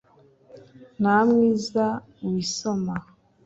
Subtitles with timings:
[1.01, 1.85] Nta mwiza
[2.31, 2.93] wisoma